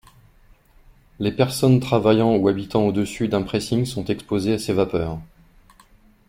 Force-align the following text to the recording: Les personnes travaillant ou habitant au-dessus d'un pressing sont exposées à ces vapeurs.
Les 1.19 1.31
personnes 1.31 1.79
travaillant 1.79 2.35
ou 2.35 2.47
habitant 2.47 2.87
au-dessus 2.87 3.27
d'un 3.27 3.43
pressing 3.43 3.85
sont 3.85 4.05
exposées 4.05 4.53
à 4.53 4.57
ces 4.57 4.73
vapeurs. 4.73 5.19